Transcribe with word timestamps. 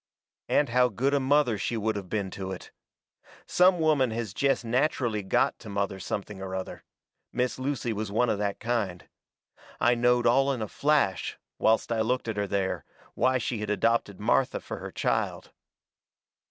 And 0.49 0.69
how 0.69 0.87
good 0.89 1.13
a 1.13 1.19
mother 1.19 1.59
she 1.59 1.77
would 1.77 1.95
of 1.95 2.09
been 2.09 2.31
to 2.31 2.51
it. 2.51 2.71
Some 3.45 3.79
women 3.79 4.09
has 4.09 4.33
jest 4.33 4.65
natcherally 4.65 5.21
GOT 5.21 5.59
to 5.59 5.69
mother 5.69 5.99
something 5.99 6.41
or 6.41 6.55
other. 6.55 6.83
Miss 7.31 7.59
Lucy 7.59 7.93
was 7.93 8.11
one 8.11 8.27
of 8.27 8.39
that 8.39 8.59
kind. 8.59 9.07
I 9.79 9.93
knowed 9.93 10.25
all 10.25 10.51
in 10.53 10.61
a 10.63 10.67
flash, 10.67 11.37
whilst 11.59 11.91
I 11.91 12.01
looked 12.01 12.27
at 12.27 12.37
her 12.37 12.47
there, 12.47 12.83
why 13.13 13.37
she 13.37 13.59
had 13.59 13.69
adopted 13.69 14.19
Martha 14.19 14.59
fur 14.59 14.79
her 14.79 14.91
child. 14.91 15.51